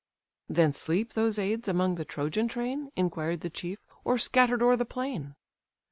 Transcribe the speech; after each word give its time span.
"Then 0.49 0.73
sleep 0.73 1.13
those 1.13 1.37
aids 1.37 1.67
among 1.67 1.93
the 1.93 2.05
Trojan 2.05 2.47
train, 2.47 2.89
(Inquired 2.95 3.41
the 3.41 3.51
chief,) 3.51 3.77
or 4.03 4.17
scattered 4.17 4.63
o'er 4.63 4.75
the 4.75 4.83
plain?" 4.83 5.35